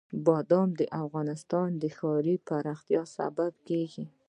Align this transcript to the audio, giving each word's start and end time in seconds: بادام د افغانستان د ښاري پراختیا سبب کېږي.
بادام 0.27 0.69
د 0.79 0.81
افغانستان 1.03 1.69
د 1.81 1.83
ښاري 1.97 2.35
پراختیا 2.47 3.01
سبب 3.17 3.51
کېږي. 3.67 4.05